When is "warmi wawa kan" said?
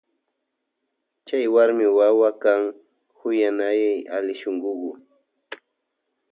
1.55-2.61